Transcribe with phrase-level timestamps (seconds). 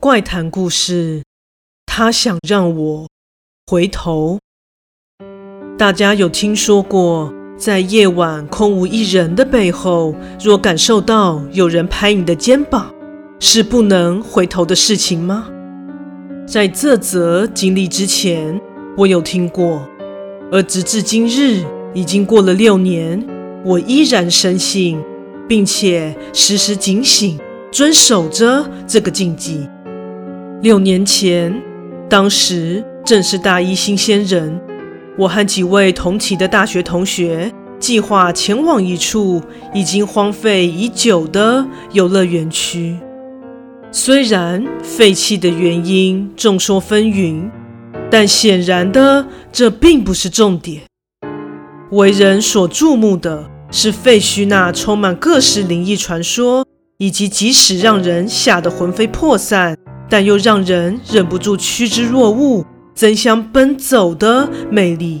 [0.00, 1.24] 怪谈故事，
[1.84, 3.08] 他想让我
[3.66, 4.38] 回头。
[5.76, 12.94] 大家有听说过，在夜晚空无一人的背后，若感受到有人拍你的肩膀，
[13.40, 15.48] 是不能回头的事情吗？
[16.46, 18.60] 在这则经历之前，
[18.96, 19.84] 我有听过，
[20.52, 23.26] 而直至今日，已经过了六年，
[23.64, 25.02] 我依然深信，
[25.48, 27.36] 并且时时警醒，
[27.72, 29.68] 遵守着这个禁忌。
[30.60, 31.62] 六年前，
[32.10, 34.60] 当时正是大一新鲜人，
[35.16, 39.40] 我和几位同期的大学同学计划前往一处
[39.72, 42.98] 已经荒废已久的游乐园区。
[43.92, 47.48] 虽然废弃的原因众说纷纭，
[48.10, 50.82] 但显然的，这并不是重点。
[51.92, 56.66] 为人所注目的是废墟那充满各式灵异传说，
[56.98, 59.76] 以及即使让人吓得魂飞魄散，
[60.08, 62.64] 但又让人忍不住趋之若鹜、
[62.94, 65.20] 争相奔走的魅力。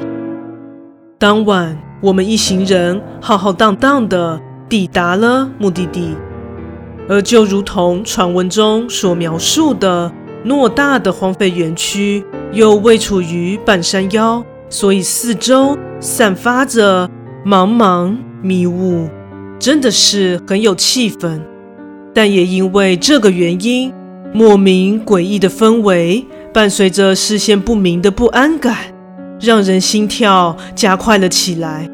[1.18, 6.14] 当晚，我们一行人浩浩荡荡地抵达了目的地。
[7.08, 10.12] 而就如同传闻中所描述的，
[10.44, 12.22] 偌大的荒废园区
[12.52, 17.08] 又位处于半山腰，所以四周散发着
[17.44, 19.08] 茫茫迷雾，
[19.58, 21.40] 真的是很有气氛。
[22.14, 23.92] 但也因为这个原因，
[24.32, 28.76] 莫名诡异的氛围伴随着视线不明的不安感，
[29.40, 31.88] 让人心跳加快了起来。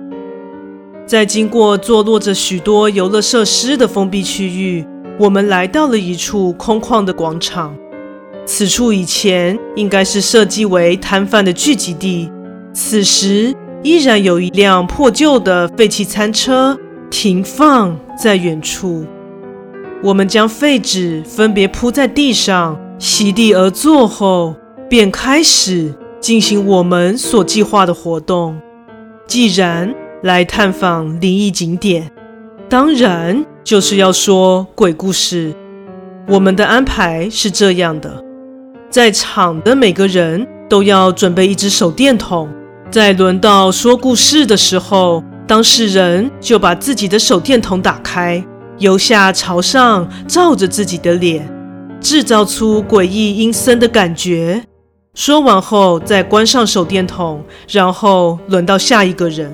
[1.07, 4.85] 在经过坐落着许多游乐设施的封闭区域。
[5.17, 7.73] 我们来到了一处空旷的广场，
[8.45, 12.29] 此处以前应该是设计为摊贩的聚集地。
[12.73, 13.55] 此时
[13.85, 16.77] 依然有一辆破旧的废弃餐车
[17.11, 19.07] 停放在远处。
[20.05, 24.55] 我们将废纸分别铺在地上，席地而坐后，
[24.89, 28.61] 便开始进行我们所计划的活动。
[29.27, 32.11] 既然来探访灵异景点，
[32.69, 33.45] 当然。
[33.65, 35.55] 就是要说鬼故事。
[36.29, 38.23] 我们的安排是这样的：
[38.91, 42.47] 在场的每个人都要准备一支手电筒，
[42.91, 48.45] 在轮到说故事的时候，当事人就把自己的手电筒打开，
[48.79, 51.49] 由下朝上照着自己的脸，
[52.01, 54.65] 制造出诡异阴森的感觉。
[55.15, 59.53] 说完后，再关上手电筒，然后轮到下一个人，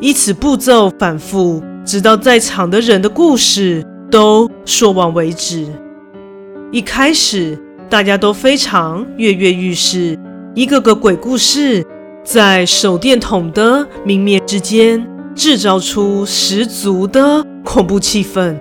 [0.00, 1.62] 依此步骤反复。
[1.86, 5.66] 直到在场的人的故事都说完为止。
[6.70, 7.58] 一开始，
[7.88, 10.18] 大家都非常跃跃欲试，
[10.54, 11.82] 一个个鬼故事
[12.22, 15.02] 在手电筒的明灭之间，
[15.34, 18.58] 制造出十足的恐怖气氛。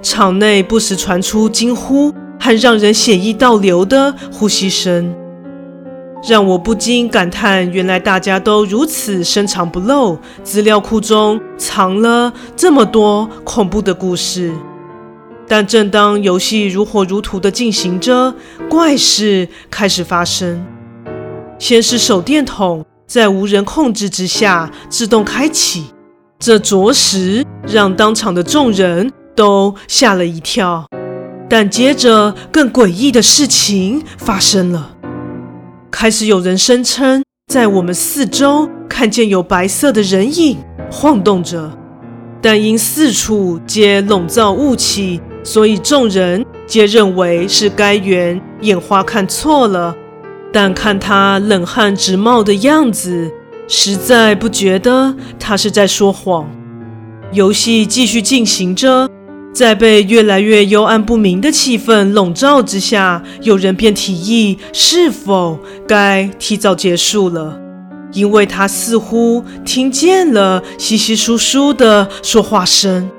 [0.00, 2.10] 场内不时传出惊呼
[2.40, 5.14] 和让人血液倒流的呼吸声。
[6.26, 14.52] 让我不禁感叹，原来大家都如此深藏不露，资料库中藏了这么多恐怖的故事。
[15.46, 18.34] 但正当游戏如火如荼地进行着，
[18.70, 20.64] 怪事开始发生。
[21.58, 25.84] 先是手电筒在无人控制之下自动开启，
[26.38, 30.86] 这着实让当场的众人都吓了一跳。
[31.50, 34.90] 但接着，更诡异的事情发生了。
[35.90, 40.58] 开始有人声称，在我们四周看见有白色的人影
[40.90, 41.72] 晃动着，
[42.40, 49.96] 但因四处皆笼罩雾气，所以众人皆认为是该员眼花看错了。
[50.52, 53.30] 但看他冷汗直冒的样子，
[53.68, 56.50] 实在不觉得他是在说谎。
[57.32, 59.08] 游戏继续进行着。
[59.50, 67.58] 在被越来越幽暗不明的气氛笼罩之下，有人便提议是否该提早结束了，
[68.12, 73.10] 因为他似乎听见了稀稀疏疏的说话声，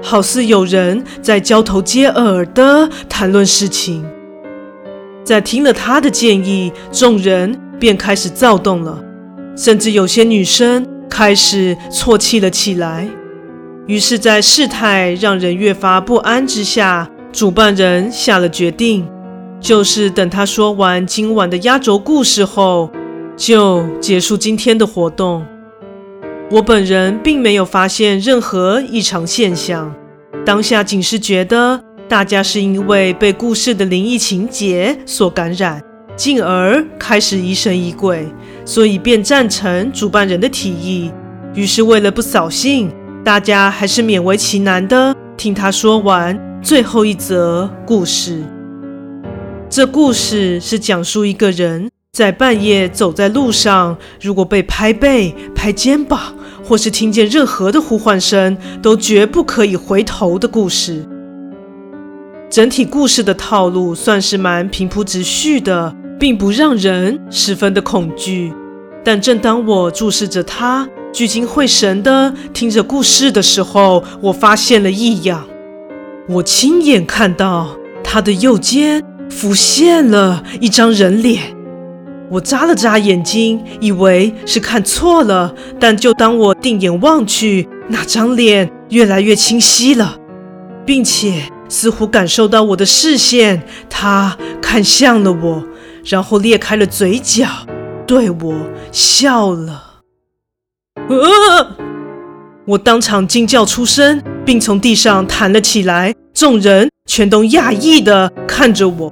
[0.00, 4.02] 好似有人在交头接耳地谈论事情。
[5.22, 9.03] 在听了他的建议，众人便开始躁动了，
[9.56, 13.08] 甚至有些女生开始啜泣了起来。
[13.86, 19.06] 于是，在事态让人越发不安之下，主办人下了决定，
[19.60, 22.90] 就是等他说完今晚的压轴故事后，
[23.36, 25.44] 就结束今天的活动。
[26.50, 29.94] 我本人并没有发现任何异常现象，
[30.44, 35.82] 当下仅是觉得大家是因为被故事的灵异情节所感染，
[36.16, 38.28] 进而开始疑神疑鬼，
[38.64, 41.10] 所以便赞成主办人的提议。
[41.54, 42.90] 于是，为了不扫兴。
[43.24, 48.42] 大家还是勉为其难的听他说完最后一则故事。
[49.70, 61.02] 这故事是讲述一个人在半夜走在路上，如果被拍背、拍肩膀，或是听见任何的呼唤声，都绝不可以回头的故事。
[62.50, 68.52] 整体故事的套路算是蛮平铺直叙的，并不让人十分的恐惧。
[69.04, 75.44] 但正当我注视着他，聚精会神地听着故事的时候，我发现了异样。
[76.28, 81.54] 我亲眼看到他的右肩浮现了一张人脸。
[82.30, 85.54] 我眨了眨眼睛，以为是看错了。
[85.78, 90.16] 但就当我定眼望去，那张脸越来越清晰了，
[90.86, 95.62] 并且似乎感受到我的视线，他看向了我，
[96.04, 97.46] 然后裂开了嘴角。
[98.06, 98.54] 对我
[98.92, 100.02] 笑了，
[101.08, 101.16] 呃，
[102.66, 106.14] 我当场惊叫出声，并从地上弹了起来。
[106.34, 109.10] 众人全都讶异地看着我。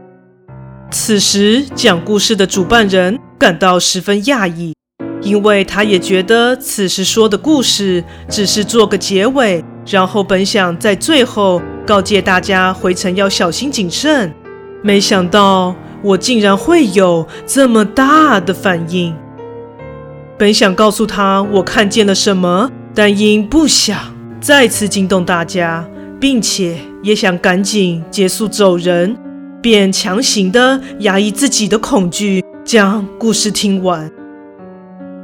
[0.91, 4.75] 此时，讲故事的主办人感到十分讶异，
[5.23, 14.35] 因为他也觉得此时说的故事只是做个结尾，然后本想在最后告诫大家回程要小心谨慎，
[14.83, 15.75] 没想到。
[16.03, 19.15] 我竟然会有这么大的反应。
[20.39, 23.99] 本想告诉他我看见了什么，但因不想
[24.41, 25.89] 再次惊动大家，
[26.19, 29.17] 并且也想赶紧结束走人，
[29.61, 34.11] 便强行的压抑自己的恐惧，将故事听完。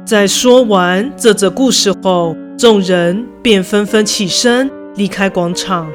[0.05, 5.87] 在说完这则故事后，众人便纷纷起身离开广场，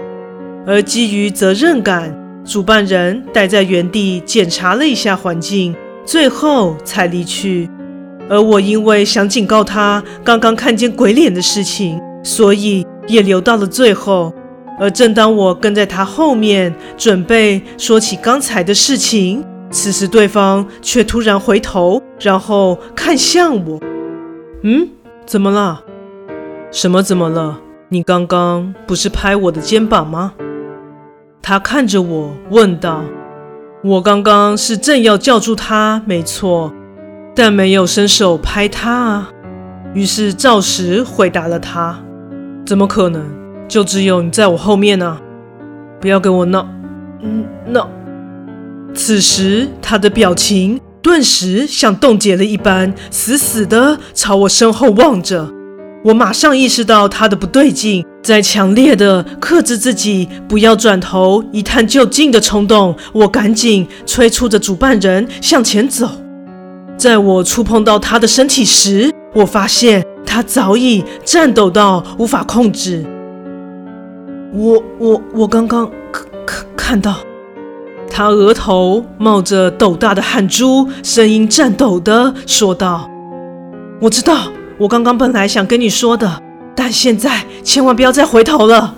[0.66, 2.14] 而基于责任感。
[2.44, 5.74] 主办人待在原地检查了一下环境，
[6.04, 7.68] 最后才离去。
[8.28, 14.32] 而我因为想警告他刚刚看见鬼脸的事情，所以也留到了最后。
[14.78, 23.80] 而正当我跟在他后面准备说起刚才的事情，此时对方却突然回头，然后看向我。
[24.62, 24.88] 嗯，
[25.26, 25.82] 怎么了？
[26.70, 27.60] 什么怎么了？
[27.88, 30.32] 你刚刚不是拍我的肩膀吗？
[31.46, 33.04] 他看着我问道
[33.84, 36.72] ：“我刚刚是正要叫住他，没错，
[37.36, 39.30] 但没有伸手拍他啊。”
[39.92, 41.98] 于是照实回答了他
[42.64, 43.22] ：“怎么可能？
[43.68, 45.18] 就只有你在我后面呢！
[46.00, 46.66] 不要跟我闹，
[47.20, 47.90] 嗯，闹。”
[48.96, 55.52] 此时他的表情顿时像冻结了一般，死死地朝我身后望着。
[56.04, 58.04] 我马上意识到他的不对劲。
[58.22, 66.08] 在强烈的克制自己不要转头一探究竟的冲动，我赶紧催促着主办人向前走。
[66.96, 73.04] 在我触碰到他的身体时，我发现他早已颤抖到无法控制。
[74.54, 75.90] 我我我刚刚
[76.46, 77.16] 看看到
[78.08, 83.10] 他额头冒着斗大的汗珠，声音颤抖的说道
[84.00, 86.42] ：“我知道，我刚刚本来想跟你说的。”
[86.76, 88.96] 但现在千万不要再回头了！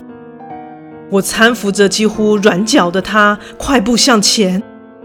[1.10, 4.62] 我搀扶着几乎软脚的他，快步向前。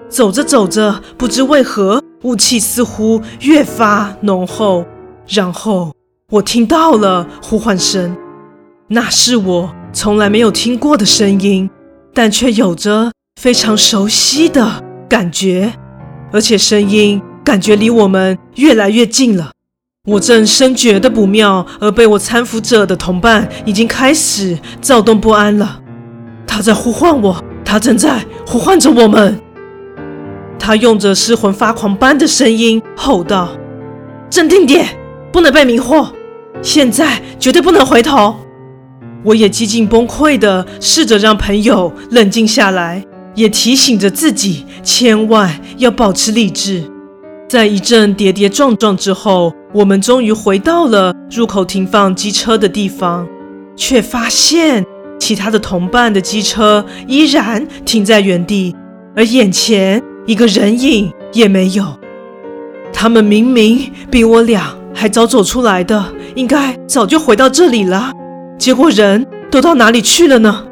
[0.08, 4.86] 走着走着，不知为何，雾气似乎越发浓厚。
[5.28, 5.94] 然后
[6.30, 8.16] 我听到了呼唤声，
[8.88, 11.70] 那是我从来没有听过的声音，
[12.14, 15.74] 但却有着非常熟悉的感觉，
[16.32, 19.52] 而且声音感觉离我们越来越近了。
[20.08, 25.80] 我正深觉得不妙，而被我搀扶着的同伴已经开始躁动不安了。
[26.48, 29.40] 他在呼唤我，他正在呼唤着我们。
[30.58, 33.50] 他用着失魂发狂般的声音吼道
[34.28, 34.88] ：“镇定点，
[35.32, 36.08] 不能被迷惑，
[36.64, 38.36] 现在绝对不能回头。”
[39.24, 43.06] 我也几近崩溃的试着让朋友冷静下来，
[43.36, 46.84] 也提醒着自己千万要保持理智。
[47.48, 53.26] 在一阵跌跌撞撞之后，我们终于回到了入口停放机车的地方，
[53.76, 54.86] 却发现
[55.18, 58.76] 其他的同伴的机车依然停在原地，
[59.16, 61.86] 而眼前一个人影也没有。
[62.92, 66.04] 他们明明比我俩还早走出来的，
[66.36, 68.12] 应该早就回到这里了，
[68.60, 70.66] 结果人都到哪里去了呢？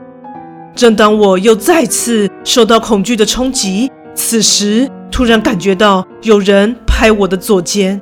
[0.76, 4.90] 正当我又再次受到恐惧的冲击，此时。
[5.12, 8.00] 突然感觉到有人拍我的左肩，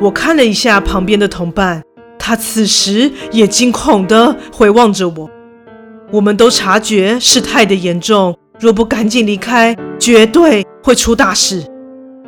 [0.00, 1.82] 我看了一下旁边的同伴，
[2.18, 5.30] 他此时也惊恐地回望着我。
[6.10, 11.64] 我们都察觉事态的严重，若不赶紧离开，绝对会出大事。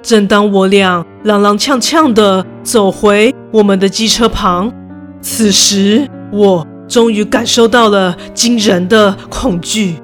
[0.03, 4.73] 正当我俩踉踉跄跄地走回我们的机车旁，
[5.21, 9.97] 此时我终于感受到了惊人的恐惧，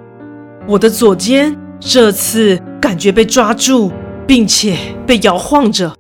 [0.66, 2.61] 我的左肩这次。
[2.83, 3.92] 感觉被抓住，
[4.26, 4.76] 并且
[5.07, 5.95] 被摇晃着。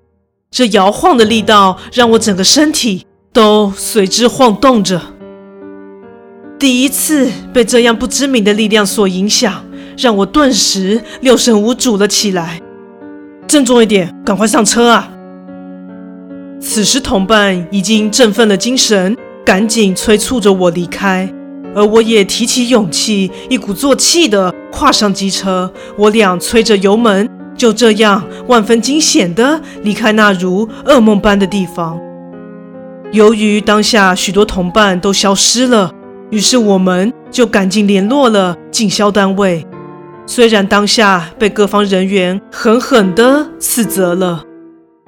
[0.52, 5.00] 这摇晃的力道让我整个身体都随之晃动着。
[6.58, 9.64] 第一次被这样不知名的力量所影响，
[9.96, 12.60] 让我顿时六神无主了起来。
[13.48, 15.10] 振作一点，赶快上车啊！
[16.60, 19.16] 此时同伴已经振奋了精神，
[19.46, 21.32] 赶紧催促着我离开。
[21.74, 25.72] 而我也提起勇气，一鼓作气地跨上机车。
[25.96, 27.26] 我俩催着油门，
[27.62, 31.96] 就这样万分惊险地离开那如噩梦般的地方。
[33.12, 35.92] 由于当下许多同伴都消失了，
[36.30, 39.64] 于是我们就赶紧联络了警消单位。
[40.26, 44.42] 虽然当下被各方人员狠狠地斥责了，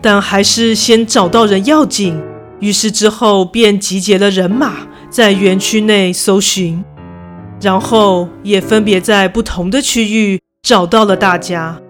[0.00, 2.22] 但还是先找到人要紧。
[2.60, 4.74] 于是之后便集结了人马。
[5.10, 6.84] 在园区内搜寻，
[7.60, 11.80] 然后也分别在不同的区域找到了大家。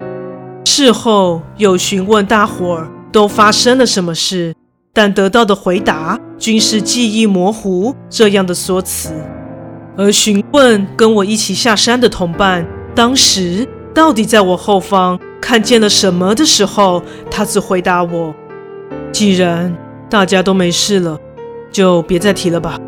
[0.65, 4.55] 事后有询问大伙儿都发生了什么事，
[4.93, 9.13] 但得到的回答均是记忆模糊这样的说辞。
[9.97, 18.35] 而询问跟我一起下山的同伴，当时到底在我后方看见了什么的时候，他只回答我
[19.13, 19.73] ：“既然
[20.11, 21.17] 大家都没事了，
[21.71, 22.81] 就别再提了吧。”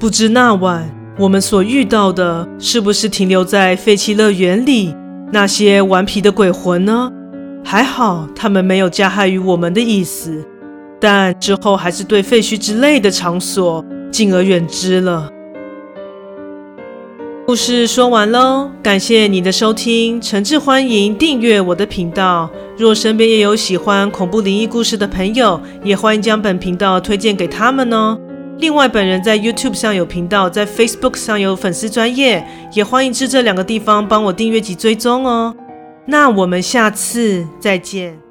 [0.00, 4.92] 不知那晚我们所遇到的是不是停留在废弃乐园里
[5.34, 7.10] 那些顽皮的鬼魂呢？
[7.64, 10.46] 还好他们没有加害于我们的意思，
[11.00, 15.30] 但之后还是对废墟之类的场所敬而远之了。
[17.46, 22.50] 故事说完喽，感谢你的收听，诚挚欢迎订阅我的频道。
[22.76, 28.18] 若身边也有喜欢恐怖灵异故事的朋友，也欢迎将本频道推荐给他们哦。
[28.58, 35.54] 另外，本人在 YouTube 上有频道，在 Facebook 上有粉丝专业，也欢迎至这两个地方帮我订阅及追踪哦。
[36.06, 38.21] 那我们下次再见。